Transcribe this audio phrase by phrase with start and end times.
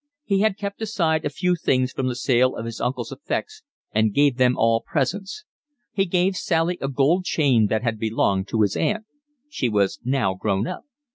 [0.23, 3.61] He had kept aside a few things from the sale of his uncle's effects
[3.91, 5.45] and gave them all presents.
[5.93, 9.05] He gave Sally a gold chain that had belonged to his aunt.
[9.47, 10.85] She was now grown up.